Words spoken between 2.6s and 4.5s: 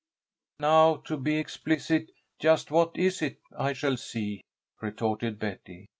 what is it I shall see?"